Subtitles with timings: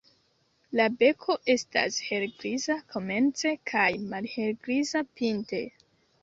[0.79, 3.85] La beko estas helgriza komence kaj
[4.15, 5.63] malhelgriza pinte.